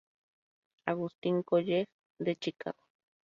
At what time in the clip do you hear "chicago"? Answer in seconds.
2.41-2.81